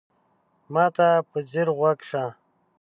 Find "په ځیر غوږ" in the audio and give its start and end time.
1.29-1.99